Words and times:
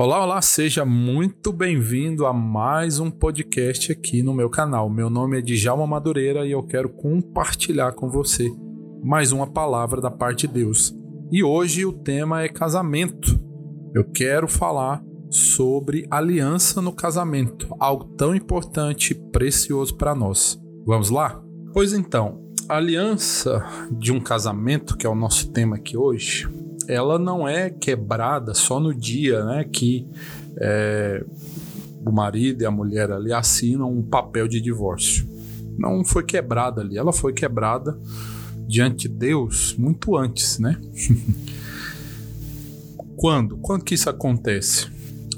Olá, 0.00 0.22
olá, 0.22 0.40
seja 0.40 0.84
muito 0.84 1.52
bem-vindo 1.52 2.24
a 2.24 2.32
mais 2.32 3.00
um 3.00 3.10
podcast 3.10 3.90
aqui 3.90 4.22
no 4.22 4.32
meu 4.32 4.48
canal. 4.48 4.88
Meu 4.88 5.10
nome 5.10 5.38
é 5.38 5.42
Djalma 5.42 5.88
Madureira 5.88 6.46
e 6.46 6.52
eu 6.52 6.62
quero 6.62 6.88
compartilhar 6.88 7.90
com 7.90 8.08
você 8.08 8.48
mais 9.02 9.32
uma 9.32 9.48
palavra 9.48 10.00
da 10.00 10.08
parte 10.08 10.46
de 10.46 10.54
Deus. 10.54 10.96
E 11.32 11.42
hoje 11.42 11.84
o 11.84 11.92
tema 11.92 12.44
é 12.44 12.48
casamento. 12.48 13.40
Eu 13.92 14.04
quero 14.04 14.46
falar 14.46 15.02
sobre 15.30 16.06
aliança 16.08 16.80
no 16.80 16.92
casamento, 16.92 17.74
algo 17.80 18.04
tão 18.16 18.36
importante 18.36 19.10
e 19.10 19.14
precioso 19.32 19.96
para 19.96 20.14
nós. 20.14 20.62
Vamos 20.86 21.10
lá? 21.10 21.42
Pois 21.72 21.92
então, 21.92 22.40
aliança 22.68 23.66
de 23.90 24.12
um 24.12 24.20
casamento, 24.20 24.96
que 24.96 25.08
é 25.08 25.10
o 25.10 25.16
nosso 25.16 25.50
tema 25.50 25.74
aqui 25.74 25.96
hoje, 25.96 26.48
ela 26.88 27.18
não 27.18 27.46
é 27.46 27.68
quebrada 27.68 28.54
só 28.54 28.80
no 28.80 28.94
dia 28.94 29.44
né, 29.44 29.64
que 29.64 30.08
é, 30.58 31.22
o 32.04 32.10
marido 32.10 32.62
e 32.62 32.66
a 32.66 32.70
mulher 32.70 33.12
ali 33.12 33.32
assinam 33.32 33.92
um 33.92 34.02
papel 34.02 34.48
de 34.48 34.60
divórcio. 34.60 35.28
Não 35.78 36.04
foi 36.04 36.24
quebrada 36.24 36.80
ali, 36.80 36.96
ela 36.96 37.12
foi 37.12 37.32
quebrada 37.32 37.96
diante 38.66 39.06
de 39.06 39.14
Deus 39.14 39.76
muito 39.78 40.16
antes, 40.16 40.58
né? 40.58 40.80
Quando? 43.16 43.58
Quando 43.58 43.84
que 43.84 43.94
isso 43.94 44.08
acontece? 44.08 44.88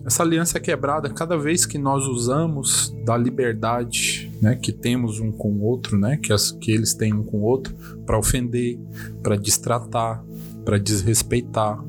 Essa 0.05 0.23
aliança 0.23 0.59
é 0.59 0.61
quebrada 0.61 1.11
cada 1.11 1.37
vez 1.37 1.67
que 1.67 1.79
nós 1.79 2.07
usamos 2.07 2.95
da 3.05 3.17
liberdade, 3.17 4.30
né, 4.41 4.57
que 4.57 4.73
temos 4.73 5.21
um 5.21 5.31
com 5.31 5.53
o 5.53 5.63
outro, 5.63 5.99
né, 5.99 6.17
que, 6.17 6.33
as, 6.33 6.51
que 6.51 6.71
eles 6.73 6.95
têm 6.95 7.13
um 7.13 7.23
com 7.23 7.39
o 7.39 7.43
outro, 7.43 7.75
para 8.07 8.19
ofender, 8.19 8.79
para 9.23 9.37
distratar, 9.37 10.25
para 10.65 10.79
desrespeitar 10.79 11.83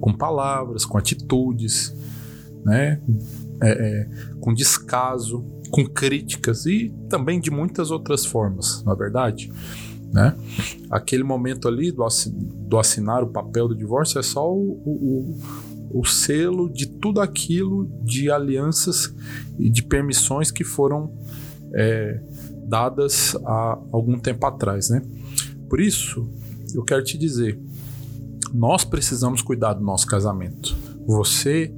com 0.00 0.12
palavras, 0.12 0.84
com 0.84 0.98
atitudes, 0.98 1.94
né? 2.64 3.00
É, 3.62 3.70
é, 3.70 4.08
com 4.38 4.52
descaso, 4.52 5.42
com 5.70 5.86
críticas 5.86 6.66
e 6.66 6.94
também 7.08 7.40
de 7.40 7.50
muitas 7.50 7.90
outras 7.90 8.26
formas, 8.26 8.82
na 8.84 8.92
é 8.92 8.96
verdade. 8.96 9.50
Né? 10.12 10.36
Aquele 10.90 11.24
momento 11.24 11.66
ali 11.66 11.90
do, 11.90 12.06
do, 12.68 12.78
assinar 12.78 13.22
o 13.22 13.28
papel 13.28 13.68
do 13.68 13.74
divórcio 13.74 14.18
é 14.18 14.22
só 14.22 14.50
o, 14.52 14.72
o, 14.84 16.00
o, 16.00 16.04
selo 16.04 16.70
de 16.70 16.86
tudo 16.86 17.20
aquilo 17.20 17.90
de 18.02 18.30
alianças 18.30 19.12
e 19.58 19.68
de 19.68 19.82
permissões 19.82 20.50
que 20.50 20.64
foram 20.64 21.12
é, 21.76 22.20
dadas 22.66 23.36
há 23.44 23.78
algum 23.92 24.18
tempo 24.18 24.44
atrás. 24.46 24.88
Né? 24.88 25.02
Por 25.68 25.80
isso, 25.80 26.28
eu 26.74 26.82
quero 26.82 27.04
te 27.04 27.18
dizer 27.18 27.60
nós 28.52 28.84
precisamos 28.84 29.42
cuidar 29.42 29.74
do 29.74 29.84
nosso 29.84 30.06
casamento. 30.06 30.76
Você, 31.06 31.72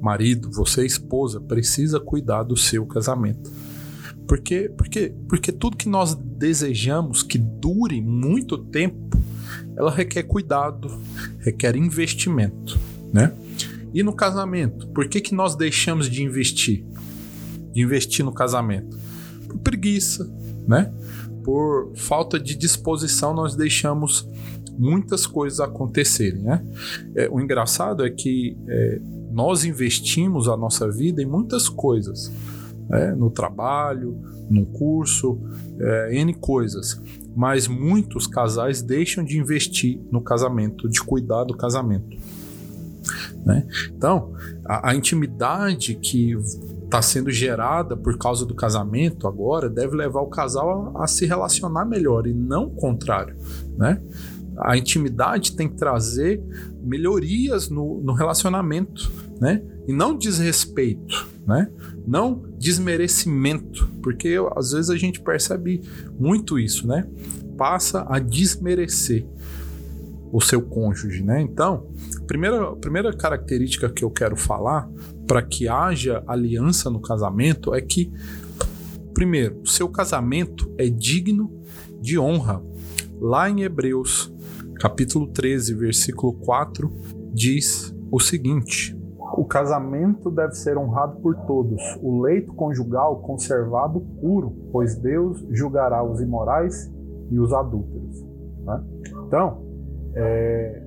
marido, 0.00 0.50
você, 0.50 0.84
esposa, 0.84 1.40
precisa 1.40 1.98
cuidar 1.98 2.42
do 2.42 2.56
seu 2.56 2.84
casamento. 2.84 3.50
Porque, 4.26 4.70
porque, 4.76 5.14
porque 5.28 5.52
tudo 5.52 5.76
que 5.76 5.88
nós 5.88 6.14
desejamos 6.14 7.22
que 7.22 7.38
dure 7.38 8.00
muito 8.00 8.58
tempo, 8.58 9.18
ela 9.76 9.90
requer 9.90 10.24
cuidado, 10.24 10.90
requer 11.38 11.76
investimento, 11.76 12.78
né? 13.12 13.32
E 13.92 14.02
no 14.02 14.12
casamento, 14.12 14.88
por 14.88 15.08
que, 15.08 15.20
que 15.20 15.34
nós 15.34 15.54
deixamos 15.54 16.10
de 16.10 16.22
investir? 16.22 16.84
De 17.72 17.80
investir 17.80 18.24
no 18.24 18.32
casamento? 18.32 18.98
Por 19.54 19.60
preguiça, 19.60 20.30
né? 20.66 20.92
Por 21.42 21.92
falta 21.94 22.38
de 22.38 22.54
disposição, 22.54 23.34
nós 23.34 23.54
deixamos 23.54 24.28
muitas 24.78 25.26
coisas 25.26 25.60
acontecerem. 25.60 26.42
Né? 26.42 26.64
É, 27.14 27.28
o 27.30 27.40
engraçado 27.40 28.04
é 28.04 28.10
que 28.10 28.56
é, 28.68 29.00
nós 29.32 29.64
investimos 29.64 30.48
a 30.48 30.56
nossa 30.56 30.90
vida 30.90 31.22
em 31.22 31.26
muitas 31.26 31.68
coisas, 31.68 32.32
né? 32.88 33.14
no 33.14 33.30
trabalho, 33.30 34.16
no 34.50 34.66
curso, 34.66 35.38
é, 35.78 36.16
N 36.16 36.34
coisas. 36.34 37.00
Mas 37.36 37.66
muitos 37.66 38.26
casais 38.26 38.82
deixam 38.82 39.24
de 39.24 39.38
investir 39.38 40.00
no 40.10 40.20
casamento, 40.20 40.88
de 40.88 41.00
cuidar 41.00 41.44
do 41.44 41.56
casamento. 41.56 42.16
Né? 43.44 43.66
Então, 43.96 44.32
a, 44.64 44.90
a 44.90 44.94
intimidade 44.94 45.94
que 45.96 46.36
está 46.94 47.02
sendo 47.02 47.30
gerada 47.30 47.96
por 47.96 48.16
causa 48.16 48.46
do 48.46 48.54
casamento 48.54 49.26
agora 49.26 49.68
deve 49.68 49.96
levar 49.96 50.20
o 50.20 50.28
casal 50.28 50.92
a, 50.96 51.04
a, 51.04 51.06
se 51.08 51.26
relacionar 51.26 51.84
melhor 51.84 52.26
e 52.26 52.32
não 52.32 52.66
o 52.66 52.70
contrário, 52.70 53.36
né? 53.76 54.00
A 54.56 54.76
intimidade 54.76 55.56
tem 55.56 55.68
que 55.68 55.74
trazer 55.74 56.40
melhorias 56.80 57.68
no, 57.68 58.00
no 58.00 58.12
relacionamento, 58.12 59.10
né? 59.40 59.60
E 59.88 59.92
não 59.92 60.16
desrespeito, 60.16 61.28
né? 61.44 61.68
Não 62.06 62.44
desmerecimento, 62.56 63.88
porque 64.00 64.36
às 64.54 64.70
vezes 64.70 64.90
a 64.90 64.96
gente 64.96 65.20
percebe 65.20 65.82
muito 66.18 66.56
isso, 66.56 66.86
né? 66.86 67.04
Passa 67.58 68.06
a 68.08 68.20
desmerecer 68.20 69.26
o 70.32 70.40
seu 70.40 70.62
cônjuge, 70.62 71.24
né? 71.24 71.40
Então, 71.40 71.88
primeira, 72.26 72.76
primeira 72.76 73.12
característica 73.12 73.88
que 73.88 74.04
eu 74.04 74.10
quero 74.10 74.36
falar 74.36 74.88
para 75.26 75.42
que 75.42 75.68
haja 75.68 76.22
aliança 76.26 76.90
no 76.90 77.00
casamento 77.00 77.74
é 77.74 77.80
que, 77.80 78.12
primeiro, 79.12 79.66
seu 79.66 79.88
casamento 79.88 80.72
é 80.78 80.88
digno 80.88 81.50
de 82.00 82.18
honra. 82.18 82.62
Lá 83.20 83.48
em 83.48 83.62
Hebreus 83.62 84.32
capítulo 84.80 85.28
13, 85.28 85.74
versículo 85.74 86.34
4, 86.34 86.90
diz 87.32 87.94
o 88.10 88.20
seguinte: 88.20 88.94
O 89.36 89.44
casamento 89.44 90.30
deve 90.30 90.54
ser 90.54 90.76
honrado 90.76 91.20
por 91.20 91.34
todos, 91.46 91.80
o 92.02 92.20
leito 92.22 92.52
conjugal 92.52 93.20
conservado 93.22 94.00
puro, 94.20 94.50
pois 94.70 94.96
Deus 94.96 95.44
julgará 95.50 96.04
os 96.04 96.20
imorais 96.20 96.92
e 97.30 97.38
os 97.38 97.52
adúlteros. 97.52 98.22
Né? 98.64 98.84
Então, 99.26 99.62
é, 100.14 100.82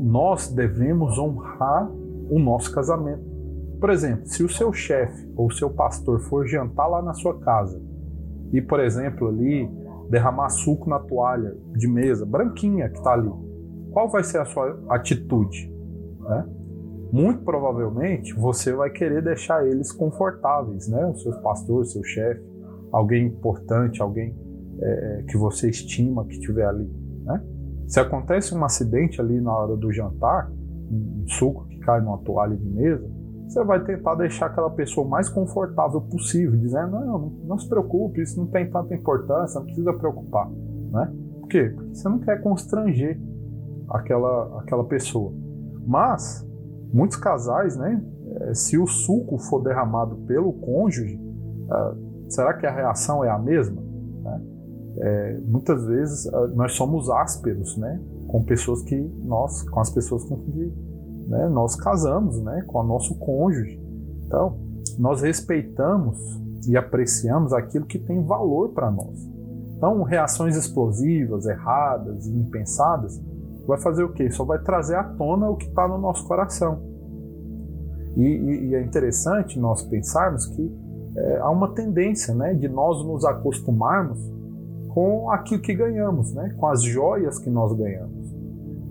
nós 0.00 0.48
devemos 0.48 1.18
honrar 1.18 1.88
o 2.28 2.38
nosso 2.38 2.72
casamento. 2.72 3.35
Por 3.80 3.90
exemplo, 3.90 4.26
se 4.26 4.42
o 4.42 4.48
seu 4.48 4.72
chefe 4.72 5.30
ou 5.36 5.46
o 5.48 5.52
seu 5.52 5.70
pastor 5.70 6.20
for 6.20 6.46
jantar 6.46 6.86
lá 6.86 7.02
na 7.02 7.12
sua 7.12 7.38
casa 7.38 7.80
e, 8.52 8.60
por 8.60 8.80
exemplo, 8.80 9.28
ali 9.28 9.68
derramar 10.08 10.48
suco 10.50 10.88
na 10.88 10.98
toalha 10.98 11.56
de 11.76 11.88
mesa, 11.88 12.24
branquinha 12.24 12.88
que 12.88 12.96
está 12.96 13.12
ali, 13.12 13.30
qual 13.90 14.08
vai 14.08 14.22
ser 14.22 14.38
a 14.38 14.44
sua 14.44 14.78
atitude? 14.88 15.72
Né? 16.20 16.46
Muito 17.12 17.42
provavelmente 17.42 18.34
você 18.34 18.72
vai 18.72 18.90
querer 18.90 19.22
deixar 19.22 19.66
eles 19.66 19.92
confortáveis, 19.92 20.88
né? 20.88 21.06
Os 21.06 21.22
seus 21.22 21.36
pastores, 21.38 21.92
seu 21.92 22.02
chefe, 22.02 22.42
alguém 22.92 23.26
importante, 23.26 24.02
alguém 24.02 24.36
é, 24.80 25.24
que 25.28 25.36
você 25.36 25.70
estima 25.70 26.24
que 26.26 26.34
estiver 26.34 26.66
ali, 26.66 26.90
né? 27.24 27.42
Se 27.86 28.00
acontece 28.00 28.54
um 28.54 28.64
acidente 28.64 29.20
ali 29.20 29.40
na 29.40 29.56
hora 29.56 29.76
do 29.76 29.92
jantar, 29.92 30.50
um 30.90 31.24
suco 31.28 31.66
que 31.68 31.78
cai 31.78 32.00
numa 32.00 32.18
toalha 32.18 32.56
de 32.56 32.68
mesa, 32.68 33.08
você 33.46 33.64
vai 33.64 33.82
tentar 33.84 34.14
deixar 34.16 34.46
aquela 34.46 34.70
pessoa 34.70 35.06
mais 35.06 35.28
confortável 35.28 36.00
possível, 36.00 36.58
dizendo: 36.58 36.90
não, 36.92 37.18
não, 37.44 37.58
se 37.58 37.68
preocupe, 37.68 38.22
isso 38.22 38.38
não 38.38 38.46
tem 38.46 38.68
tanta 38.70 38.94
importância, 38.94 39.58
não 39.58 39.66
precisa 39.66 39.92
preocupar. 39.92 40.50
Né? 40.50 41.12
Por 41.40 41.48
quê? 41.48 41.72
Porque 41.74 41.94
você 41.94 42.08
não 42.08 42.18
quer 42.18 42.40
constranger 42.42 43.20
aquela, 43.88 44.60
aquela 44.60 44.84
pessoa. 44.84 45.32
Mas, 45.86 46.44
muitos 46.92 47.16
casais, 47.16 47.76
né, 47.76 48.02
eh, 48.40 48.54
se 48.54 48.76
o 48.76 48.86
suco 48.86 49.38
for 49.38 49.62
derramado 49.62 50.16
pelo 50.26 50.52
cônjuge, 50.52 51.16
uh, 51.16 52.30
será 52.30 52.54
que 52.54 52.66
a 52.66 52.72
reação 52.72 53.24
é 53.24 53.30
a 53.30 53.38
mesma? 53.38 53.86
É, 54.98 55.38
muitas 55.44 55.84
vezes 55.84 56.24
uh, 56.26 56.48
nós 56.54 56.72
somos 56.72 57.10
ásperos 57.10 57.76
né, 57.76 58.00
com 58.28 58.42
pessoas 58.42 58.82
que 58.82 58.96
nós, 59.24 59.62
com 59.68 59.78
as 59.78 59.90
pessoas 59.90 60.24
com 60.24 60.36
que 60.38 60.72
né, 61.26 61.48
nós 61.48 61.74
casamos 61.76 62.40
né, 62.40 62.62
com 62.66 62.78
o 62.78 62.84
nosso 62.84 63.18
cônjuge. 63.18 63.80
Então, 64.26 64.58
nós 64.98 65.22
respeitamos 65.22 66.18
e 66.68 66.76
apreciamos 66.76 67.52
aquilo 67.52 67.86
que 67.86 67.98
tem 67.98 68.24
valor 68.24 68.70
para 68.70 68.90
nós. 68.90 69.36
Então, 69.76 70.02
reações 70.02 70.56
explosivas, 70.56 71.46
erradas 71.46 72.26
e 72.26 72.30
impensadas, 72.34 73.20
vai 73.66 73.78
fazer 73.78 74.04
o 74.04 74.12
quê? 74.12 74.30
Só 74.30 74.44
vai 74.44 74.58
trazer 74.58 74.96
à 74.96 75.04
tona 75.04 75.48
o 75.50 75.56
que 75.56 75.66
está 75.66 75.86
no 75.86 75.98
nosso 75.98 76.26
coração. 76.26 76.80
E, 78.16 78.22
e, 78.22 78.68
e, 78.68 78.74
é 78.74 78.82
interessante 78.82 79.58
nós 79.58 79.82
pensarmos 79.82 80.46
que 80.46 80.74
é, 81.16 81.38
há 81.38 81.50
uma 81.50 81.74
tendência 81.74 82.34
né, 82.34 82.54
de 82.54 82.68
nós 82.68 83.04
nos 83.04 83.24
acostumarmos 83.24 84.18
com 84.88 85.30
aquilo 85.30 85.60
que 85.60 85.74
ganhamos, 85.74 86.32
né, 86.32 86.54
com 86.56 86.66
as 86.66 86.82
joias 86.82 87.38
que 87.38 87.50
nós 87.50 87.74
ganhamos. 87.74 88.15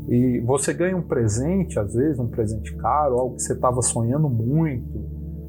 E 0.07 0.39
você 0.41 0.73
ganha 0.73 0.95
um 0.95 1.01
presente, 1.01 1.79
às 1.79 1.93
vezes, 1.93 2.19
um 2.19 2.27
presente 2.27 2.75
caro, 2.77 3.15
algo 3.15 3.35
que 3.35 3.41
você 3.41 3.53
estava 3.53 3.81
sonhando 3.81 4.29
muito, 4.29 5.03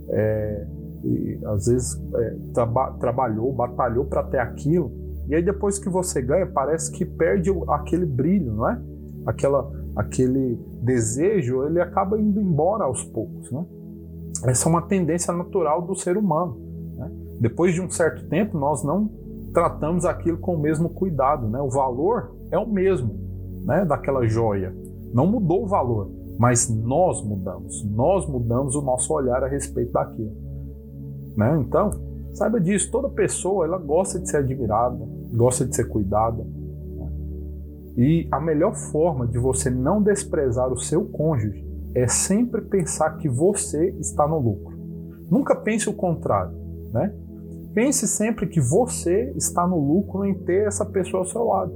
é, 0.09 0.67
e 1.05 1.39
às 1.45 1.67
vezes 1.67 2.03
é, 2.15 2.37
traba 2.55 2.93
trabalhou, 2.99 3.53
batalhou 3.53 4.07
para 4.07 4.23
ter 4.25 4.39
aquilo, 4.39 4.91
e 5.29 5.35
aí 5.35 5.43
depois 5.43 5.79
que 5.79 5.89
você 5.89 6.23
ganha, 6.23 6.47
parece 6.47 6.91
que 6.93 7.05
perde 7.05 7.51
aquele 7.69 8.07
brilho, 8.07 8.53
não 8.55 8.69
é? 8.69 8.81
Aquela, 9.27 9.71
aquele 9.97 10.59
desejo, 10.83 11.65
ele 11.65 11.81
acaba 11.81 12.19
indo 12.19 12.41
embora 12.41 12.85
aos 12.85 13.05
poucos, 13.05 13.51
né? 13.51 13.65
Essa 14.45 14.69
é 14.69 14.71
uma 14.71 14.83
tendência 14.83 15.33
natural 15.33 15.83
do 15.83 15.95
ser 15.95 16.17
humano. 16.17 16.59
Né? 16.97 17.11
Depois 17.41 17.75
de 17.75 17.81
um 17.81 17.91
certo 17.91 18.29
tempo, 18.29 18.57
nós 18.59 18.85
não 18.85 19.11
tratamos 19.53 20.05
aquilo 20.05 20.39
com 20.39 20.55
o 20.55 20.61
mesmo 20.61 20.91
cuidado, 20.91 21.49
né? 21.49 21.61
O 21.61 21.71
valor 21.71 22.37
é 22.51 22.59
o 22.59 22.69
mesmo, 22.69 23.19
né? 23.67 23.85
Daquela 23.85 24.27
joia. 24.27 24.73
Não 25.13 25.27
mudou 25.27 25.65
o 25.65 25.67
valor, 25.67 26.11
mas 26.39 26.69
nós 26.71 27.23
mudamos. 27.23 27.85
Nós 27.85 28.27
mudamos 28.27 28.77
o 28.77 28.81
nosso 28.81 29.13
olhar 29.13 29.43
a 29.43 29.49
respeito 29.49 29.93
daquilo, 29.93 30.33
né? 31.37 31.59
Então, 31.61 31.91
saiba 32.33 32.61
disso. 32.61 32.91
Toda 32.91 33.09
pessoa 33.09 33.67
ela 33.67 33.79
gosta 33.79 34.21
de 34.21 34.31
ser 34.31 34.39
admirada, 34.39 35.05
gosta 35.35 35.67
de 35.67 35.75
ser 35.75 35.89
cuidada. 35.89 36.45
Né? 36.45 37.13
E 37.97 38.29
a 38.31 38.41
melhor 38.41 38.75
forma 38.75 39.27
de 39.27 39.39
você 39.39 39.69
não 39.69 40.01
desprezar 40.01 40.73
o 40.73 40.79
seu 40.79 41.05
cônjuge 41.07 41.67
é 41.95 42.07
sempre 42.07 42.61
pensar 42.61 43.17
que 43.17 43.29
você 43.29 43.89
está 43.99 44.29
no 44.29 44.39
lucro. 44.39 44.77
Nunca 45.31 45.57
pense 45.57 45.89
o 45.89 45.95
contrário, 45.95 46.57
né? 46.93 47.13
Pense 47.75 48.07
sempre 48.07 48.47
que 48.47 48.61
você 48.61 49.33
está 49.37 49.67
no 49.67 49.79
lucro 49.79 50.25
em 50.25 50.35
ter 50.35 50.67
essa 50.67 50.85
pessoa 50.85 51.23
ao 51.23 51.27
seu 51.27 51.45
lado. 51.45 51.73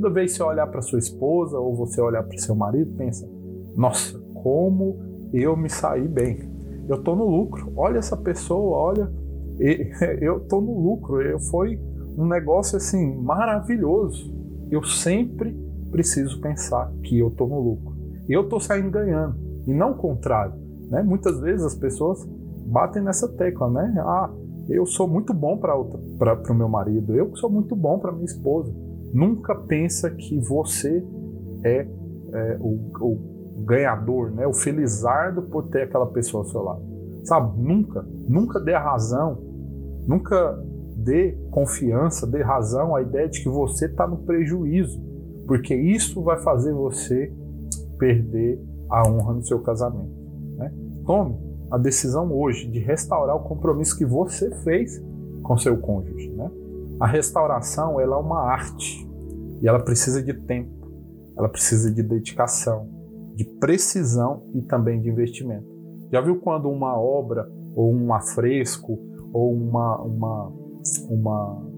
Toda 0.00 0.14
vez 0.14 0.30
que 0.30 0.36
você 0.38 0.44
olhar 0.44 0.66
para 0.68 0.80
sua 0.80 1.00
esposa 1.00 1.58
ou 1.58 1.74
você 1.74 2.00
olhar 2.00 2.22
para 2.22 2.38
seu 2.38 2.54
marido, 2.54 2.94
pensa: 2.96 3.28
nossa, 3.76 4.16
como 4.32 4.96
eu 5.32 5.56
me 5.56 5.68
saí 5.68 6.06
bem. 6.06 6.48
Eu 6.88 6.96
estou 6.96 7.16
no 7.16 7.26
lucro. 7.26 7.72
Olha 7.76 7.98
essa 7.98 8.16
pessoa, 8.16 8.76
olha, 8.76 9.12
eu 10.22 10.38
estou 10.38 10.60
no 10.60 10.80
lucro. 10.80 11.20
Eu 11.20 11.40
foi 11.40 11.80
um 12.16 12.26
negócio 12.26 12.76
assim 12.76 13.20
maravilhoso. 13.20 14.32
Eu 14.70 14.84
sempre 14.84 15.52
preciso 15.90 16.40
pensar 16.40 16.92
que 17.02 17.18
eu 17.18 17.28
estou 17.28 17.48
no 17.48 17.60
lucro. 17.60 17.96
Eu 18.28 18.42
estou 18.42 18.60
saindo 18.60 18.90
ganhando 18.90 19.36
e 19.66 19.74
não 19.74 19.92
o 19.92 19.96
contrário. 19.96 20.54
Né? 20.88 21.02
Muitas 21.02 21.40
vezes 21.40 21.66
as 21.66 21.74
pessoas 21.74 22.24
batem 22.66 23.02
nessa 23.02 23.28
tecla, 23.28 23.68
né? 23.68 23.94
Ah, 23.98 24.30
eu 24.68 24.86
sou 24.86 25.08
muito 25.08 25.34
bom 25.34 25.56
para 25.56 25.74
o 25.76 26.54
meu 26.54 26.68
marido, 26.68 27.16
eu 27.16 27.34
sou 27.36 27.50
muito 27.50 27.74
bom 27.74 27.98
para 27.98 28.12
minha 28.12 28.26
esposa. 28.26 28.72
Nunca 29.12 29.54
pensa 29.54 30.10
que 30.10 30.38
você 30.38 31.04
é, 31.64 31.86
é 32.32 32.58
o, 32.60 32.90
o, 33.00 33.64
ganhador, 33.64 34.30
né? 34.30 34.46
O 34.46 34.52
felizardo 34.52 35.42
por 35.42 35.68
ter 35.68 35.82
aquela 35.82 36.06
pessoa 36.06 36.42
ao 36.42 36.48
seu 36.48 36.62
lado. 36.62 36.82
Sabe? 37.24 37.60
Nunca, 37.60 38.06
nunca 38.28 38.60
dê 38.60 38.74
razão, 38.74 39.38
nunca 40.06 40.58
dê 40.96 41.32
confiança, 41.50 42.26
dê 42.26 42.42
razão 42.42 42.94
à 42.94 43.02
ideia 43.02 43.28
de 43.28 43.42
que 43.42 43.48
você 43.48 43.86
está 43.86 44.06
no 44.06 44.18
prejuízo, 44.18 45.00
porque 45.46 45.74
isso 45.74 46.22
vai 46.22 46.38
fazer 46.38 46.72
você 46.72 47.32
perder 47.98 48.60
a 48.90 49.08
honra 49.08 49.34
no 49.34 49.42
seu 49.42 49.60
casamento. 49.60 50.12
Né? 50.56 50.72
Tome 51.04 51.36
a 51.70 51.76
decisão 51.76 52.32
hoje 52.32 52.68
de 52.68 52.78
restaurar 52.78 53.36
o 53.36 53.40
compromisso 53.40 53.96
que 53.96 54.04
você 54.04 54.50
fez 54.62 55.02
com 55.42 55.56
seu 55.56 55.76
cônjuge. 55.78 56.30
Né? 56.30 56.50
A 57.00 57.06
restauração 57.06 58.00
ela 58.00 58.16
é 58.16 58.18
uma 58.18 58.40
arte 58.40 59.08
e 59.62 59.68
ela 59.68 59.78
precisa 59.78 60.22
de 60.22 60.34
tempo, 60.34 60.90
ela 61.36 61.48
precisa 61.48 61.92
de 61.92 62.02
dedicação, 62.02 62.88
de 63.34 63.44
precisão 63.60 64.42
e 64.54 64.62
também 64.62 65.00
de 65.00 65.08
investimento. 65.08 65.66
Já 66.12 66.20
viu 66.20 66.40
quando 66.40 66.68
uma 66.68 66.98
obra 66.98 67.48
ou 67.74 67.94
um 67.94 68.12
afresco 68.12 68.98
ou 69.32 69.52
uma, 69.54 70.00
uma, 70.02 70.52
uma 71.08 71.68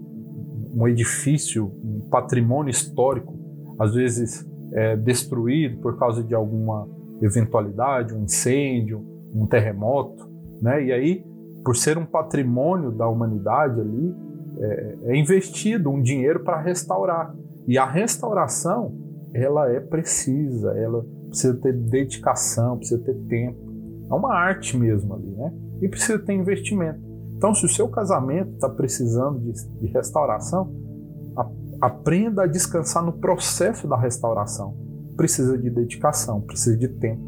um 0.74 0.88
edifício, 0.88 1.70
um 1.84 2.08
patrimônio 2.08 2.70
histórico, 2.70 3.38
às 3.78 3.94
vezes 3.94 4.48
é 4.72 4.96
destruído 4.96 5.80
por 5.80 5.98
causa 5.98 6.22
de 6.22 6.34
alguma 6.34 6.88
eventualidade, 7.20 8.14
um 8.14 8.24
incêndio, 8.24 9.04
um 9.34 9.46
terremoto, 9.46 10.30
né? 10.62 10.84
E 10.84 10.92
aí, 10.92 11.24
por 11.64 11.76
ser 11.76 11.98
um 11.98 12.06
patrimônio 12.06 12.90
da 12.90 13.08
humanidade 13.08 13.80
ali, 13.80 14.14
é, 14.60 14.96
é 15.04 15.16
investido 15.16 15.90
um 15.90 16.00
dinheiro 16.00 16.40
para 16.40 16.60
restaurar. 16.60 17.34
E 17.66 17.78
a 17.78 17.84
restauração, 17.84 18.94
ela 19.32 19.70
é 19.70 19.80
precisa, 19.80 20.72
ela 20.72 21.04
precisa 21.28 21.54
ter 21.54 21.72
dedicação, 21.72 22.76
precisa 22.76 23.00
ter 23.02 23.14
tempo. 23.28 23.58
É 24.10 24.14
uma 24.14 24.34
arte 24.34 24.76
mesmo 24.76 25.14
ali, 25.14 25.30
né? 25.30 25.52
E 25.80 25.88
precisa 25.88 26.18
ter 26.18 26.34
investimento. 26.34 27.00
Então, 27.36 27.54
se 27.54 27.64
o 27.64 27.68
seu 27.68 27.88
casamento 27.88 28.52
está 28.54 28.68
precisando 28.68 29.38
de, 29.40 29.52
de 29.80 29.86
restauração, 29.86 30.70
a, 31.36 31.48
aprenda 31.80 32.42
a 32.42 32.46
descansar 32.46 33.02
no 33.02 33.12
processo 33.12 33.88
da 33.88 33.96
restauração 33.96 34.76
precisa 35.16 35.56
de 35.56 35.70
dedicação, 35.70 36.40
precisa 36.40 36.76
de 36.76 36.88
tempo 36.88 37.22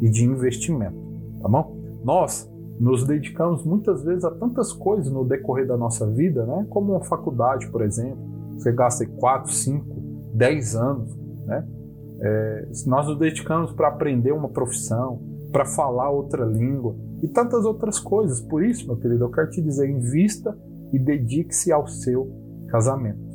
e 0.00 0.10
de 0.10 0.24
investimento, 0.24 0.96
tá 1.40 1.48
bom? 1.48 1.78
Nós 2.04 2.47
nos 2.80 3.04
dedicamos 3.04 3.64
muitas 3.64 4.04
vezes 4.04 4.24
a 4.24 4.30
tantas 4.30 4.72
coisas 4.72 5.10
no 5.10 5.24
decorrer 5.24 5.66
da 5.66 5.76
nossa 5.76 6.06
vida, 6.06 6.46
né? 6.46 6.66
Como 6.68 6.92
uma 6.92 7.04
faculdade, 7.04 7.70
por 7.70 7.82
exemplo, 7.82 8.18
você 8.54 8.72
gasta 8.72 9.06
4, 9.06 9.52
5, 9.52 9.86
10 10.34 10.76
anos, 10.76 11.16
né? 11.46 11.66
É, 12.20 12.68
nós 12.86 13.06
nos 13.06 13.18
dedicamos 13.18 13.72
para 13.72 13.88
aprender 13.88 14.32
uma 14.32 14.48
profissão, 14.48 15.20
para 15.52 15.64
falar 15.64 16.10
outra 16.10 16.44
língua 16.44 16.96
e 17.22 17.28
tantas 17.28 17.64
outras 17.64 17.98
coisas. 17.98 18.40
Por 18.40 18.64
isso, 18.64 18.86
meu 18.86 18.96
querido, 18.96 19.24
eu 19.24 19.30
quero 19.30 19.50
te 19.50 19.62
dizer, 19.62 19.88
invista 19.88 20.56
e 20.92 20.98
dedique-se 20.98 21.72
ao 21.72 21.86
seu 21.86 22.30
casamento. 22.68 23.26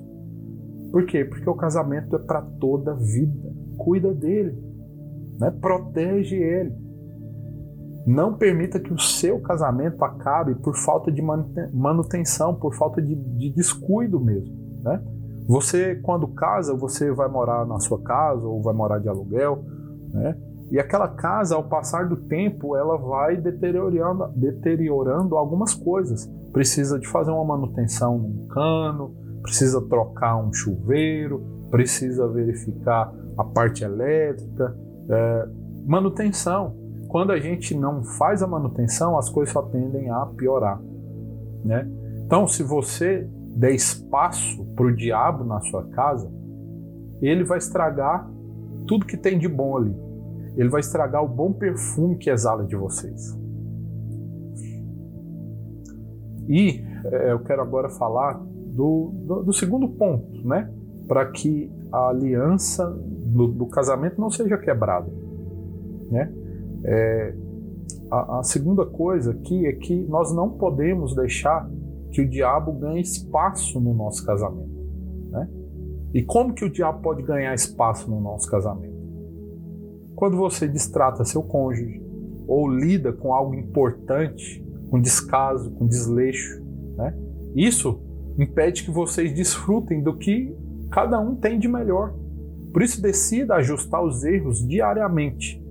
Por 0.91 1.05
quê? 1.05 1.25
Porque 1.25 1.49
o 1.49 1.55
casamento 1.55 2.15
é 2.15 2.19
para 2.19 2.41
toda 2.41 2.91
a 2.91 2.95
vida 2.95 3.53
cuida 3.77 4.13
dele, 4.13 4.57
né? 5.39 5.51
protege 5.51 6.35
ele. 6.35 6.73
Não 8.05 8.33
permita 8.33 8.79
que 8.79 8.93
o 8.93 8.99
seu 8.99 9.39
casamento 9.39 10.03
acabe 10.03 10.55
por 10.55 10.75
falta 10.75 11.11
de 11.11 11.21
manutenção, 11.21 12.53
por 12.55 12.75
falta 12.75 13.01
de, 13.01 13.15
de 13.15 13.49
descuido 13.51 14.19
mesmo. 14.19 14.53
Né? 14.83 15.01
Você, 15.47 15.95
quando 15.95 16.27
casa, 16.29 16.75
você 16.75 17.11
vai 17.11 17.29
morar 17.29 17.65
na 17.65 17.79
sua 17.79 18.01
casa 18.01 18.45
ou 18.47 18.61
vai 18.61 18.73
morar 18.73 18.99
de 18.99 19.07
aluguel, 19.07 19.63
né? 20.13 20.37
E 20.71 20.79
aquela 20.79 21.07
casa, 21.07 21.55
ao 21.55 21.65
passar 21.65 22.07
do 22.09 22.15
tempo, 22.15 22.75
ela 22.75 22.97
vai 22.97 23.37
deteriorando, 23.37 24.27
deteriorando 24.35 25.37
algumas 25.37 25.75
coisas. 25.75 26.25
Precisa 26.51 26.97
de 26.97 27.07
fazer 27.07 27.29
uma 27.29 27.45
manutenção 27.45 28.17
num 28.17 28.47
cano, 28.47 29.15
precisa 29.43 29.79
trocar 29.87 30.37
um 30.37 30.51
chuveiro, 30.51 31.43
precisa 31.69 32.27
verificar 32.27 33.13
a 33.37 33.43
parte 33.43 33.83
elétrica, 33.83 34.75
é, 35.09 35.47
manutenção. 35.85 36.75
Quando 37.13 37.31
a 37.31 37.39
gente 37.39 37.77
não 37.77 38.03
faz 38.03 38.41
a 38.41 38.47
manutenção, 38.47 39.19
as 39.19 39.29
coisas 39.29 39.53
só 39.53 39.61
tendem 39.61 40.09
a 40.09 40.25
piorar. 40.35 40.81
Né? 41.63 41.87
Então, 42.25 42.47
se 42.47 42.63
você 42.63 43.29
der 43.55 43.69
espaço 43.69 44.65
para 44.75 44.87
o 44.87 44.95
diabo 44.95 45.43
na 45.43 45.61
sua 45.61 45.87
casa, 45.89 46.27
ele 47.21 47.43
vai 47.43 47.59
estragar 47.59 48.27
tudo 48.87 49.05
que 49.05 49.15
tem 49.15 49.37
de 49.37 49.47
bom 49.47 49.77
ali. 49.77 49.95
Ele 50.57 50.69
vai 50.69 50.79
estragar 50.79 51.23
o 51.23 51.27
bom 51.27 51.53
perfume 51.53 52.17
que 52.17 52.31
exala 52.31 52.65
de 52.65 52.75
vocês. 52.75 53.39
E 56.49 56.83
é, 57.05 57.31
eu 57.31 57.43
quero 57.43 57.61
agora 57.61 57.91
falar 57.91 58.41
do, 58.73 59.11
do, 59.23 59.43
do 59.43 59.53
segundo 59.53 59.87
ponto, 59.87 60.47
né? 60.47 60.67
Para 61.07 61.27
que 61.27 61.71
a 61.91 62.09
aliança 62.09 62.89
do, 62.89 63.49
do 63.49 63.67
casamento 63.67 64.19
não 64.19 64.31
seja 64.31 64.57
quebrada. 64.57 65.11
Né? 66.09 66.33
É, 66.85 67.35
a, 68.11 68.39
a 68.39 68.43
segunda 68.43 68.85
coisa 68.85 69.31
aqui 69.31 69.65
é 69.65 69.73
que 69.73 70.05
nós 70.05 70.33
não 70.35 70.49
podemos 70.51 71.15
deixar 71.15 71.69
que 72.11 72.21
o 72.21 72.29
diabo 72.29 72.71
ganhe 72.73 73.01
espaço 73.01 73.79
no 73.79 73.93
nosso 73.93 74.25
casamento. 74.25 74.69
Né? 75.31 75.49
E 76.13 76.23
como 76.23 76.53
que 76.53 76.65
o 76.65 76.69
diabo 76.69 77.01
pode 77.01 77.23
ganhar 77.23 77.53
espaço 77.53 78.09
no 78.09 78.21
nosso 78.21 78.49
casamento? 78.49 78.93
Quando 80.15 80.37
você 80.37 80.67
distrata 80.67 81.25
seu 81.25 81.41
cônjuge 81.41 82.01
ou 82.47 82.69
lida 82.69 83.11
com 83.11 83.33
algo 83.33 83.55
importante, 83.55 84.63
com 84.89 85.01
descaso, 85.01 85.71
com 85.71 85.87
desleixo, 85.87 86.61
né? 86.95 87.17
Isso 87.55 87.99
impede 88.37 88.83
que 88.83 88.91
vocês 88.91 89.33
desfrutem 89.33 90.01
do 90.03 90.17
que 90.17 90.55
cada 90.91 91.19
um 91.19 91.35
tem 91.35 91.57
de 91.57 91.67
melhor. 91.67 92.13
Por 92.71 92.81
isso, 92.81 93.01
decida 93.01 93.55
ajustar 93.55 94.03
os 94.03 94.23
erros 94.23 94.67
diariamente. 94.67 95.62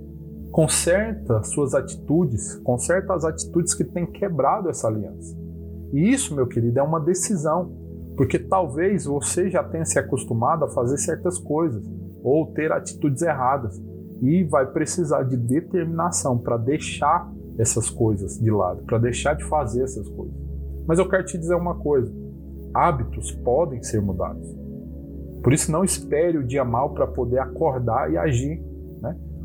Conserta 0.53 1.43
suas 1.45 1.75
atitudes, 1.75 2.57
conserta 2.57 3.15
as 3.15 3.25
atitudes 3.25 3.73
que 3.73 3.85
têm 3.85 4.05
quebrado 4.05 4.69
essa 4.69 4.87
aliança. 4.87 5.35
E 5.95 6.11
isso, 6.11 6.37
meu 6.37 6.47
querido, 6.47 6.79
é 6.79 6.83
uma 6.83 7.01
decisão, 7.01 7.73
porque 8.19 8.39
talvez 8.39 9.07
você 9.07 9.49
já 9.49 9.65
tenha 9.65 9.87
se 9.87 9.99
acostumado 9.99 10.67
a 10.67 10.69
fazer 10.69 10.99
certas 10.99 11.39
coisas 11.39 11.83
ou 12.23 12.53
ter 12.53 12.71
atitudes 12.71 13.23
erradas 13.23 13.83
e 14.21 14.45
vai 14.45 14.67
precisar 14.67 15.23
de 15.23 15.39
determinação 15.39 16.37
para 16.37 16.59
deixar 16.59 17.33
essas 17.59 17.89
coisas 17.89 18.39
de 18.39 18.51
lado, 18.51 18.83
para 18.85 18.99
deixar 18.99 19.35
de 19.35 19.45
fazer 19.45 19.83
essas 19.83 20.07
coisas. 20.07 20.37
Mas 20.87 20.99
eu 20.99 21.09
quero 21.09 21.25
te 21.25 21.39
dizer 21.39 21.55
uma 21.55 21.77
coisa: 21.77 22.13
hábitos 22.75 23.33
podem 23.37 23.83
ser 23.83 24.03
mudados. 24.03 24.47
Por 25.43 25.53
isso, 25.55 25.73
não 25.73 25.83
espere 25.83 26.37
o 26.37 26.47
dia 26.47 26.65
mal 26.65 26.93
para 26.93 27.07
poder 27.07 27.39
acordar 27.39 28.13
e 28.13 28.19
agir. 28.19 28.63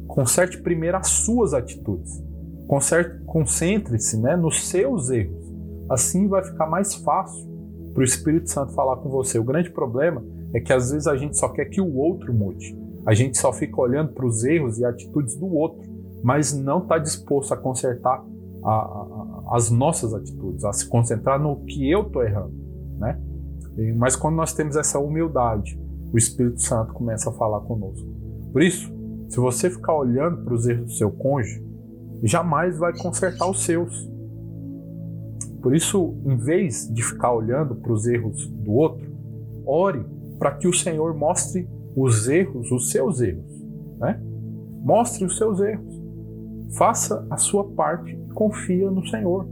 Conserte 0.07 0.61
primeiro 0.61 0.97
as 0.97 1.07
suas 1.07 1.53
atitudes. 1.53 2.23
Concentre-se 3.25 4.19
né, 4.19 4.35
nos 4.35 4.67
seus 4.67 5.09
erros. 5.09 5.53
Assim 5.89 6.27
vai 6.27 6.43
ficar 6.43 6.67
mais 6.67 6.95
fácil 6.95 7.47
para 7.93 8.01
o 8.01 8.03
Espírito 8.03 8.49
Santo 8.49 8.73
falar 8.73 8.97
com 8.97 9.09
você. 9.09 9.39
O 9.39 9.43
grande 9.43 9.69
problema 9.69 10.23
é 10.53 10.59
que 10.59 10.73
às 10.73 10.91
vezes 10.91 11.07
a 11.07 11.15
gente 11.15 11.37
só 11.37 11.49
quer 11.49 11.65
que 11.65 11.81
o 11.81 11.95
outro 11.95 12.33
mude. 12.33 12.77
A 13.05 13.13
gente 13.13 13.37
só 13.37 13.53
fica 13.53 13.79
olhando 13.79 14.13
para 14.13 14.25
os 14.25 14.43
erros 14.43 14.79
e 14.79 14.85
atitudes 14.85 15.35
do 15.35 15.47
outro, 15.47 15.81
mas 16.21 16.53
não 16.53 16.79
está 16.79 16.97
disposto 16.97 17.53
a 17.53 17.57
consertar 17.57 18.23
a, 18.63 18.69
a, 18.69 19.43
as 19.51 19.69
nossas 19.71 20.13
atitudes, 20.13 20.65
a 20.65 20.73
se 20.73 20.87
concentrar 20.89 21.39
no 21.39 21.63
que 21.63 21.89
eu 21.89 22.01
estou 22.01 22.21
errando, 22.23 22.53
né? 22.99 23.17
Mas 23.95 24.15
quando 24.15 24.35
nós 24.35 24.53
temos 24.53 24.75
essa 24.75 24.99
humildade, 24.99 25.79
o 26.11 26.17
Espírito 26.17 26.61
Santo 26.61 26.93
começa 26.93 27.29
a 27.29 27.33
falar 27.33 27.61
conosco. 27.61 28.07
Por 28.51 28.61
isso, 28.61 28.91
se 29.29 29.39
você 29.39 29.69
ficar 29.69 29.95
olhando 29.95 30.43
para 30.43 30.53
os 30.53 30.67
erros 30.67 30.85
do 30.85 30.91
seu 30.93 31.11
cônjuge, 31.11 31.63
jamais 32.23 32.77
vai 32.77 32.97
consertar 32.97 33.49
os 33.49 33.63
seus. 33.63 34.09
Por 35.61 35.75
isso, 35.75 36.15
em 36.25 36.37
vez 36.37 36.91
de 36.93 37.03
ficar 37.03 37.33
olhando 37.33 37.75
para 37.75 37.91
os 37.91 38.07
erros 38.07 38.47
do 38.47 38.71
outro, 38.71 39.11
ore 39.65 40.05
para 40.39 40.51
que 40.51 40.67
o 40.67 40.73
Senhor 40.73 41.13
mostre 41.15 41.67
os 41.95 42.27
erros, 42.27 42.71
os 42.71 42.91
seus 42.91 43.19
erros. 43.21 43.51
Né? 43.99 44.21
Mostre 44.83 45.25
os 45.25 45.37
seus 45.37 45.59
erros. 45.59 46.01
Faça 46.77 47.25
a 47.29 47.37
sua 47.37 47.63
parte 47.71 48.11
e 48.11 48.33
confia 48.33 48.89
no 48.91 49.05
Senhor. 49.07 49.47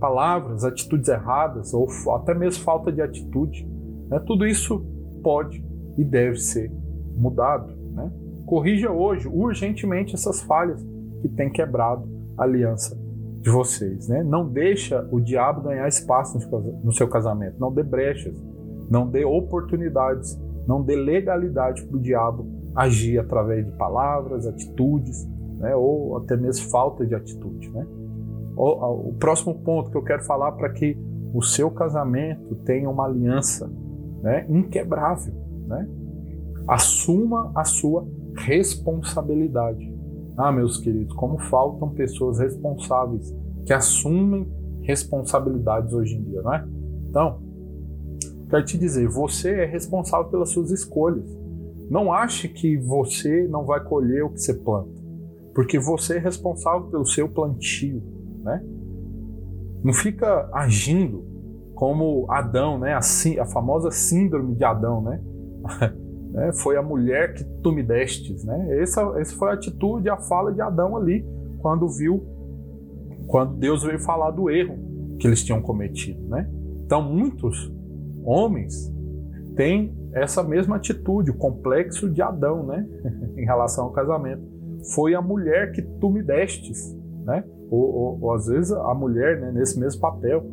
Palavras, 0.00 0.64
atitudes 0.64 1.08
erradas 1.08 1.74
ou 1.74 1.86
até 2.16 2.34
mesmo 2.34 2.64
falta 2.64 2.90
de 2.90 3.02
atitude, 3.02 3.68
né? 4.08 4.18
tudo 4.20 4.46
isso 4.46 4.80
pode 5.22 5.62
e 5.98 6.04
deve 6.04 6.38
ser 6.38 6.72
mudado. 7.16 7.74
Né? 7.92 8.10
Corrija 8.50 8.90
hoje, 8.90 9.28
urgentemente, 9.28 10.16
essas 10.16 10.42
falhas 10.42 10.84
que 11.22 11.28
têm 11.28 11.48
quebrado 11.48 12.08
a 12.36 12.42
aliança 12.42 12.98
de 13.40 13.48
vocês. 13.48 14.08
Né? 14.08 14.24
Não 14.24 14.44
deixa 14.44 15.08
o 15.12 15.20
diabo 15.20 15.60
ganhar 15.60 15.86
espaço 15.86 16.36
no 16.82 16.92
seu 16.92 17.06
casamento. 17.06 17.60
Não 17.60 17.72
dê 17.72 17.84
brechas, 17.84 18.34
não 18.90 19.08
dê 19.08 19.24
oportunidades, 19.24 20.36
não 20.66 20.82
dê 20.82 20.96
legalidade 20.96 21.84
para 21.84 21.96
o 21.96 22.00
diabo 22.00 22.44
agir 22.74 23.20
através 23.20 23.64
de 23.64 23.70
palavras, 23.76 24.44
atitudes, 24.48 25.24
né? 25.60 25.76
ou 25.76 26.16
até 26.16 26.36
mesmo 26.36 26.68
falta 26.72 27.06
de 27.06 27.14
atitude. 27.14 27.70
Né? 27.70 27.86
O, 28.56 29.10
o 29.10 29.14
próximo 29.14 29.54
ponto 29.62 29.92
que 29.92 29.96
eu 29.96 30.02
quero 30.02 30.24
falar 30.24 30.50
para 30.52 30.70
que 30.70 30.98
o 31.32 31.40
seu 31.40 31.70
casamento 31.70 32.56
tenha 32.64 32.90
uma 32.90 33.04
aliança 33.04 33.70
né? 34.24 34.44
inquebrável. 34.48 35.34
Né? 35.68 35.88
Assuma 36.66 37.52
a 37.54 37.62
sua 37.62 38.04
responsabilidade. 38.36 39.92
Ah, 40.36 40.50
meus 40.50 40.78
queridos, 40.78 41.14
como 41.14 41.38
faltam 41.38 41.90
pessoas 41.90 42.38
responsáveis 42.38 43.34
que 43.64 43.72
assumem 43.72 44.50
responsabilidades 44.82 45.92
hoje 45.92 46.16
em 46.16 46.22
dia, 46.22 46.42
não 46.42 46.54
é? 46.54 46.66
Então, 47.08 47.42
quero 48.48 48.64
te 48.64 48.78
dizer, 48.78 49.08
você 49.08 49.50
é 49.50 49.64
responsável 49.66 50.30
pelas 50.30 50.50
suas 50.50 50.70
escolhas. 50.70 51.30
Não 51.90 52.12
ache 52.12 52.48
que 52.48 52.76
você 52.76 53.46
não 53.48 53.64
vai 53.64 53.82
colher 53.82 54.24
o 54.24 54.30
que 54.30 54.40
você 54.40 54.54
planta, 54.54 55.02
porque 55.54 55.78
você 55.78 56.16
é 56.16 56.18
responsável 56.18 56.88
pelo 56.88 57.04
seu 57.04 57.28
plantio, 57.28 58.02
né? 58.42 58.64
Não 59.82 59.92
fica 59.92 60.48
agindo 60.52 61.24
como 61.74 62.30
Adão, 62.30 62.78
né? 62.78 62.94
A, 62.94 63.00
a 63.42 63.46
famosa 63.46 63.90
síndrome 63.90 64.54
de 64.54 64.64
Adão, 64.64 65.02
né? 65.02 65.20
né? 66.32 66.52
Foi 66.52 66.76
a 66.76 66.82
mulher 66.82 67.34
que 67.34 67.44
tu 67.62 67.72
me 67.72 67.82
destes, 67.82 68.44
né? 68.44 68.80
Essa, 68.80 69.02
essa 69.18 69.36
foi 69.36 69.50
a 69.50 69.54
atitude, 69.54 70.08
a 70.08 70.16
fala 70.16 70.52
de 70.52 70.60
Adão 70.60 70.96
ali, 70.96 71.26
quando 71.58 71.88
viu, 71.88 72.24
quando 73.26 73.54
Deus 73.56 73.82
veio 73.82 73.98
falar 73.98 74.30
do 74.30 74.48
erro 74.48 74.78
que 75.18 75.26
eles 75.26 75.44
tinham 75.44 75.60
cometido, 75.60 76.22
né? 76.28 76.48
Então, 76.84 77.02
muitos 77.02 77.72
homens 78.24 78.92
têm 79.54 79.94
essa 80.12 80.42
mesma 80.42 80.76
atitude, 80.76 81.30
o 81.30 81.36
complexo 81.36 82.08
de 82.10 82.22
Adão, 82.22 82.66
né? 82.66 82.86
em 83.36 83.44
relação 83.44 83.84
ao 83.84 83.92
casamento. 83.92 84.42
Foi 84.94 85.14
a 85.14 85.20
mulher 85.20 85.72
que 85.72 85.82
tu 85.82 86.10
me 86.10 86.22
destes, 86.22 86.96
né? 87.24 87.44
Ou, 87.70 87.80
ou, 87.80 88.18
ou 88.22 88.34
às 88.34 88.46
vezes 88.46 88.72
a 88.72 88.94
mulher, 88.94 89.40
né, 89.40 89.52
nesse 89.52 89.78
mesmo 89.78 90.00
papel, 90.00 90.44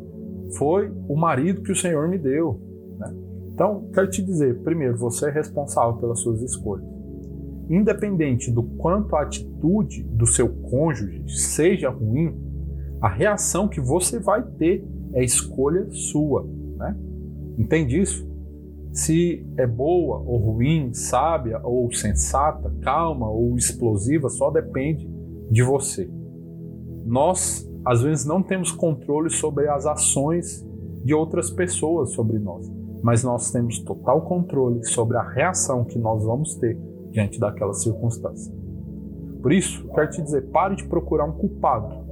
foi 0.58 0.92
o 1.08 1.16
marido 1.16 1.62
que 1.62 1.72
o 1.72 1.76
Senhor 1.76 2.08
me 2.08 2.18
deu, 2.18 2.60
né? 3.00 3.27
Então, 3.58 3.90
quero 3.92 4.08
te 4.08 4.22
dizer, 4.22 4.60
primeiro, 4.60 4.96
você 4.96 5.30
é 5.30 5.32
responsável 5.32 5.96
pelas 5.96 6.20
suas 6.20 6.44
escolhas. 6.44 6.88
Independente 7.68 8.52
do 8.52 8.62
quanto 8.62 9.16
a 9.16 9.24
atitude 9.24 10.04
do 10.04 10.28
seu 10.28 10.48
cônjuge 10.48 11.24
seja 11.28 11.90
ruim, 11.90 12.40
a 13.02 13.10
reação 13.10 13.68
que 13.68 13.82
você 13.82 14.20
vai 14.20 14.44
ter 14.44 14.88
é 15.12 15.24
escolha 15.24 15.90
sua, 15.90 16.48
né? 16.78 16.96
Entende 17.58 18.00
isso? 18.00 18.30
Se 18.92 19.44
é 19.58 19.66
boa 19.66 20.20
ou 20.20 20.38
ruim, 20.38 20.94
sábia 20.94 21.60
ou 21.64 21.92
sensata, 21.92 22.72
calma 22.82 23.28
ou 23.28 23.58
explosiva, 23.58 24.30
só 24.30 24.52
depende 24.52 25.10
de 25.50 25.64
você. 25.64 26.08
Nós, 27.04 27.68
às 27.84 28.04
vezes, 28.04 28.24
não 28.24 28.44
temos 28.44 28.72
controle 28.72 29.32
sobre 29.32 29.68
as 29.68 29.88
ações 29.88 30.64
de 31.04 31.12
outras 31.12 31.50
pessoas 31.50 32.12
sobre 32.12 32.38
nós 32.38 32.77
mas 33.08 33.24
nós 33.24 33.52
temos 33.52 33.80
total 33.80 34.24
controle 34.24 34.84
sobre 34.84 35.16
a 35.16 35.22
reação 35.22 35.86
que 35.86 35.98
nós 35.98 36.26
vamos 36.26 36.56
ter 36.56 36.78
diante 37.10 37.40
daquela 37.40 37.72
circunstância. 37.72 38.54
Por 39.42 39.54
isso, 39.54 39.88
quero 39.96 40.10
te 40.10 40.22
dizer, 40.22 40.50
pare 40.50 40.76
de 40.76 40.84
procurar 40.84 41.24
um 41.24 41.32
culpado. 41.32 42.04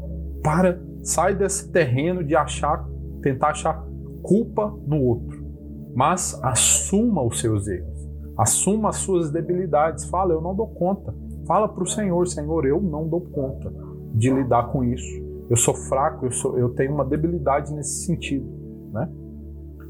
Para, 0.41 0.81
sai 1.03 1.35
desse 1.35 1.69
terreno 1.69 2.23
de 2.23 2.33
achar, 2.33 2.87
tentar 3.21 3.49
achar 3.49 3.85
culpa 4.23 4.73
no 4.87 5.03
outro. 5.03 5.45
Mas 5.93 6.39
assuma 6.41 7.21
os 7.21 7.41
seus 7.41 7.67
erros. 7.67 8.09
Assuma 8.37 8.87
as 8.87 8.95
suas 8.95 9.29
debilidades. 9.29 10.05
Fala, 10.05 10.31
eu 10.31 10.39
não 10.39 10.55
dou 10.55 10.67
conta. 10.67 11.13
Fala 11.45 11.67
para 11.67 11.83
o 11.83 11.87
Senhor, 11.87 12.25
Senhor, 12.25 12.65
eu 12.65 12.81
não 12.81 13.05
dou 13.05 13.19
conta 13.19 13.69
de 14.13 14.31
lidar 14.31 14.71
com 14.71 14.81
isso. 14.81 15.21
Eu 15.49 15.57
sou 15.57 15.73
fraco, 15.73 16.25
eu, 16.25 16.31
sou, 16.31 16.57
eu 16.57 16.69
tenho 16.69 16.93
uma 16.93 17.03
debilidade 17.03 17.73
nesse 17.73 18.05
sentido, 18.05 18.47
né? 18.93 19.09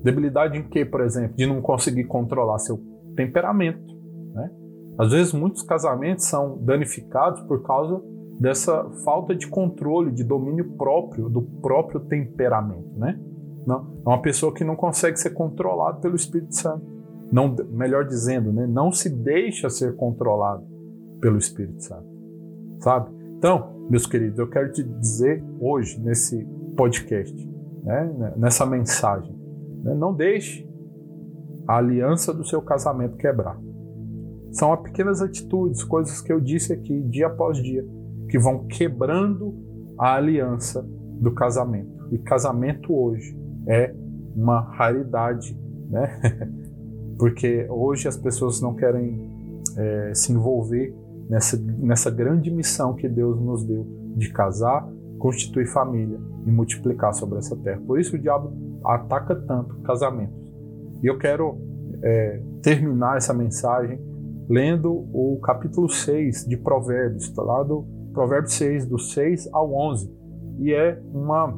Debilidade 0.03 0.57
em 0.57 0.63
que, 0.63 0.85
por 0.85 1.01
exemplo? 1.01 1.35
De 1.35 1.45
não 1.45 1.61
conseguir 1.61 2.05
controlar 2.05 2.59
seu 2.59 2.79
temperamento. 3.15 3.93
Né? 4.33 4.51
Às 4.97 5.11
vezes, 5.11 5.33
muitos 5.33 5.61
casamentos 5.63 6.25
são 6.25 6.57
danificados 6.63 7.41
por 7.41 7.63
causa 7.63 8.01
dessa 8.39 8.83
falta 9.03 9.33
de 9.33 9.47
controle, 9.47 10.11
de 10.11 10.23
domínio 10.23 10.73
próprio, 10.77 11.29
do 11.29 11.41
próprio 11.41 12.01
temperamento. 12.01 12.97
Né? 12.97 13.19
Não, 13.65 13.87
é 14.05 14.09
uma 14.09 14.21
pessoa 14.21 14.53
que 14.53 14.63
não 14.63 14.75
consegue 14.75 15.17
ser 15.17 15.31
controlada 15.31 15.99
pelo 15.99 16.15
Espírito 16.15 16.55
Santo. 16.55 16.85
Não, 17.31 17.55
melhor 17.71 18.05
dizendo, 18.05 18.53
né? 18.53 18.67
não 18.67 18.91
se 18.91 19.09
deixa 19.09 19.69
ser 19.69 19.95
controlado 19.95 20.63
pelo 21.19 21.37
Espírito 21.37 21.81
Santo. 21.81 22.05
Sabe? 22.79 23.09
Então, 23.37 23.87
meus 23.89 24.05
queridos, 24.05 24.37
eu 24.37 24.49
quero 24.49 24.71
te 24.71 24.83
dizer 24.83 25.43
hoje, 25.59 25.99
nesse 25.99 26.45
podcast, 26.75 27.35
né? 27.83 28.33
nessa 28.37 28.65
mensagem? 28.65 29.34
Não 29.93 30.13
deixe 30.13 30.67
a 31.67 31.77
aliança 31.77 32.33
do 32.33 32.45
seu 32.45 32.61
casamento 32.61 33.17
quebrar. 33.17 33.59
São 34.51 34.75
pequenas 34.77 35.21
atitudes, 35.21 35.83
coisas 35.83 36.21
que 36.21 36.31
eu 36.31 36.39
disse 36.39 36.73
aqui 36.73 37.01
dia 37.03 37.27
após 37.27 37.61
dia, 37.61 37.85
que 38.29 38.39
vão 38.39 38.65
quebrando 38.67 39.53
a 39.97 40.15
aliança 40.15 40.87
do 41.19 41.33
casamento. 41.33 42.07
E 42.11 42.17
casamento 42.17 42.93
hoje 42.93 43.37
é 43.67 43.93
uma 44.35 44.61
raridade, 44.61 45.57
né? 45.89 46.19
Porque 47.17 47.65
hoje 47.69 48.07
as 48.07 48.17
pessoas 48.17 48.61
não 48.61 48.75
querem 48.75 49.29
é, 49.77 50.13
se 50.13 50.31
envolver 50.31 50.93
nessa, 51.29 51.57
nessa 51.57 52.11
grande 52.11 52.51
missão 52.51 52.93
que 52.93 53.07
Deus 53.07 53.39
nos 53.39 53.63
deu 53.63 53.85
de 54.15 54.31
casar, 54.31 54.87
constituir 55.17 55.65
família 55.67 56.19
e 56.45 56.51
multiplicar 56.51 57.13
sobre 57.13 57.39
essa 57.39 57.55
terra. 57.55 57.81
Por 57.85 57.99
isso 57.99 58.15
o 58.15 58.19
diabo 58.19 58.53
ataca 58.87 59.35
tanto 59.35 59.75
casamentos. 59.81 60.53
E 61.03 61.07
eu 61.07 61.17
quero 61.17 61.57
é, 62.03 62.41
terminar 62.61 63.17
essa 63.17 63.33
mensagem 63.33 63.99
lendo 64.47 64.91
o 64.91 65.39
capítulo 65.41 65.89
6 65.89 66.45
de 66.45 66.57
Provérbios, 66.57 67.29
tá 67.29 67.41
lá 67.41 67.63
do 67.63 67.85
Provérbio 68.13 68.49
6, 68.49 68.85
do 68.85 68.97
6 68.97 69.49
ao 69.51 69.73
11. 69.73 70.11
E 70.59 70.73
é 70.73 70.99
uma, 71.11 71.53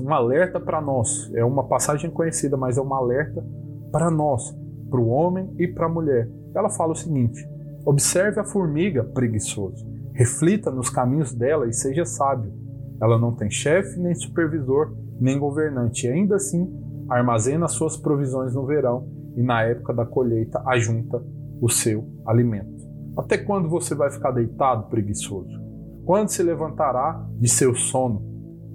um 0.00 0.12
alerta 0.12 0.58
para 0.58 0.80
nós. 0.80 1.30
É 1.34 1.44
uma 1.44 1.64
passagem 1.64 2.10
conhecida, 2.10 2.56
mas 2.56 2.78
é 2.78 2.80
um 2.80 2.94
alerta 2.94 3.44
para 3.92 4.10
nós, 4.10 4.56
para 4.88 5.00
o 5.00 5.08
homem 5.08 5.52
e 5.58 5.66
para 5.66 5.86
a 5.86 5.90
mulher. 5.90 6.28
Ela 6.54 6.70
fala 6.70 6.92
o 6.92 6.96
seguinte: 6.96 7.46
Observe 7.84 8.40
a 8.40 8.44
formiga 8.44 9.04
preguiçoso, 9.04 9.86
reflita 10.12 10.70
nos 10.70 10.88
caminhos 10.88 11.34
dela 11.34 11.66
e 11.66 11.72
seja 11.72 12.04
sábio. 12.04 12.52
Ela 13.00 13.18
não 13.18 13.32
tem 13.32 13.50
chefe 13.50 13.98
nem 14.00 14.14
supervisor, 14.14 14.92
nem 15.20 15.38
governante. 15.38 16.06
E 16.06 16.10
ainda 16.10 16.36
assim, 16.36 16.70
armazena 17.08 17.68
suas 17.68 17.96
provisões 17.96 18.54
no 18.54 18.66
verão 18.66 19.08
e 19.36 19.42
na 19.42 19.62
época 19.62 19.92
da 19.94 20.04
colheita 20.04 20.62
ajunta 20.66 21.22
o 21.60 21.68
seu 21.68 22.08
alimento. 22.26 22.86
Até 23.16 23.38
quando 23.38 23.68
você 23.68 23.94
vai 23.94 24.10
ficar 24.10 24.30
deitado, 24.30 24.88
preguiçoso? 24.88 25.58
Quando 26.04 26.28
se 26.28 26.42
levantará 26.42 27.26
de 27.38 27.48
seu 27.48 27.74
sono, 27.74 28.22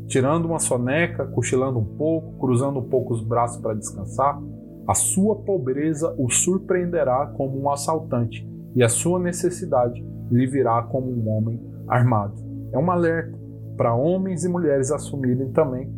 tirando 0.08 0.46
uma 0.46 0.60
soneca, 0.60 1.26
cochilando 1.26 1.80
um 1.80 1.86
pouco, 1.98 2.38
cruzando 2.40 2.80
um 2.80 2.90
pouco 2.90 3.14
os 3.14 3.24
braços 3.24 3.62
para 3.62 3.74
descansar? 3.74 4.40
A 4.88 4.94
sua 4.94 5.38
pobreza 5.38 6.14
o 6.18 6.30
surpreenderá 6.30 7.28
como 7.38 7.58
um 7.58 7.70
assaltante, 7.70 8.46
e 8.76 8.84
a 8.84 8.90
sua 8.90 9.18
necessidade 9.18 10.06
lhe 10.30 10.46
virá 10.46 10.84
como 10.84 11.10
um 11.10 11.30
homem 11.30 11.60
armado. 11.88 12.36
É 12.74 12.78
um 12.78 12.92
alerta 12.92 13.38
para 13.78 13.96
homens 13.96 14.44
e 14.44 14.50
mulheres 14.50 14.92
assumirem 14.92 15.52
também 15.52 15.90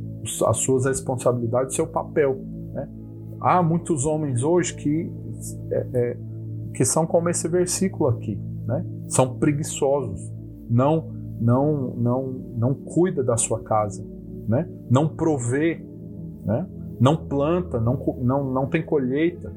as 0.45 0.57
suas 0.57 0.85
responsabilidades, 0.85 1.75
seu 1.75 1.87
papel. 1.87 2.37
Né? 2.73 2.89
Há 3.41 3.61
muitos 3.61 4.05
homens 4.05 4.43
hoje 4.43 4.75
que, 4.75 5.11
é, 5.71 5.87
é, 5.93 6.17
que 6.73 6.85
são 6.85 7.05
como 7.05 7.29
esse 7.29 7.47
versículo 7.47 8.09
aqui, 8.09 8.39
né? 8.65 8.85
são 9.07 9.37
preguiçosos, 9.37 10.31
não 10.69 11.13
não 11.39 11.93
não 11.97 12.23
não 12.57 12.73
cuida 12.73 13.21
da 13.21 13.35
sua 13.35 13.59
casa, 13.59 14.05
né? 14.47 14.67
não 14.89 15.07
provê, 15.07 15.85
né? 16.45 16.65
não 16.99 17.17
planta, 17.17 17.79
não, 17.79 17.97
não, 18.21 18.51
não 18.51 18.67
tem 18.67 18.83
colheita. 18.83 19.51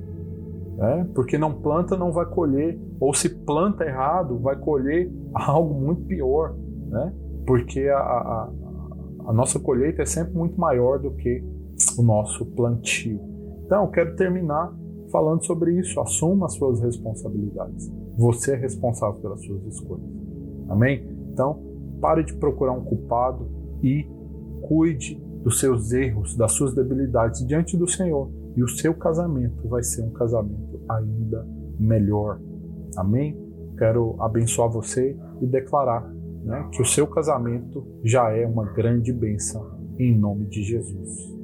Né? 0.76 1.08
Porque 1.14 1.36
não 1.36 1.52
planta, 1.52 1.96
não 1.96 2.12
vai 2.12 2.26
colher. 2.26 2.78
Ou 3.00 3.12
se 3.12 3.28
planta 3.28 3.84
errado, 3.84 4.38
vai 4.38 4.56
colher 4.56 5.10
algo 5.34 5.74
muito 5.74 6.02
pior. 6.02 6.54
Né? 6.88 7.12
Porque 7.46 7.88
a, 7.88 7.98
a, 7.98 8.50
a 9.28 9.32
nossa 9.32 9.60
colheita 9.60 10.00
é 10.00 10.06
sempre 10.06 10.34
muito 10.34 10.58
maior 10.58 10.98
do 10.98 11.10
que 11.10 11.44
o 11.98 12.02
nosso 12.02 12.46
plantio. 12.46 13.20
Então, 13.66 13.84
eu 13.84 13.90
quero 13.90 14.16
terminar 14.16 14.74
falando 15.12 15.44
sobre 15.44 15.78
isso. 15.78 16.00
Assuma 16.00 16.46
as 16.46 16.54
suas 16.54 16.80
responsabilidades. 16.80 17.92
Você 18.16 18.54
é 18.54 18.56
responsável 18.56 19.20
pelas 19.20 19.44
suas 19.44 19.62
escolhas. 19.66 20.08
Amém? 20.70 21.06
Então, 21.30 21.62
pare 22.00 22.24
de 22.24 22.32
procurar 22.36 22.72
um 22.72 22.82
culpado 22.82 23.46
e 23.82 24.08
cuide 24.62 25.22
dos 25.42 25.60
seus 25.60 25.92
erros, 25.92 26.34
das 26.34 26.52
suas 26.52 26.74
debilidades 26.74 27.46
diante 27.46 27.76
do 27.76 27.86
Senhor. 27.86 28.30
E 28.56 28.62
o 28.62 28.68
seu 28.68 28.94
casamento 28.94 29.68
vai 29.68 29.82
ser 29.82 30.04
um 30.04 30.10
casamento 30.10 30.80
ainda 30.88 31.46
melhor. 31.78 32.40
Amém? 32.96 33.38
Quero 33.76 34.16
abençoar 34.22 34.70
você 34.70 35.14
e 35.42 35.46
declarar 35.46 36.10
né, 36.44 36.68
que 36.72 36.82
o 36.82 36.86
seu 36.86 37.06
casamento 37.06 37.86
já 38.04 38.30
é 38.30 38.46
uma 38.46 38.72
grande 38.72 39.12
bênção 39.12 39.78
em 39.98 40.16
nome 40.16 40.46
de 40.46 40.62
Jesus. 40.62 41.37